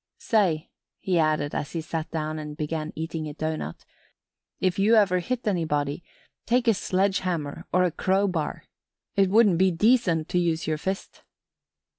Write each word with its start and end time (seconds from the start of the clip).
"Say," 0.17 0.71
he 0.97 1.19
added 1.19 1.53
as 1.53 1.73
he 1.73 1.81
sat 1.81 2.09
down 2.09 2.39
and 2.39 2.57
began 2.57 2.91
eating 2.95 3.27
a 3.27 3.35
doughnut. 3.35 3.85
"If 4.59 4.79
you 4.79 4.95
ever 4.95 5.19
hit 5.19 5.47
anybody 5.47 6.03
take 6.47 6.67
a 6.67 6.73
sledge 6.73 7.19
hammer 7.19 7.67
or 7.71 7.83
a 7.83 7.91
crowbar. 7.91 8.63
It 9.15 9.29
wouldn't 9.29 9.59
be 9.59 9.69
decent 9.69 10.27
to 10.29 10.39
use 10.39 10.65
your 10.65 10.79
fist." 10.79 11.21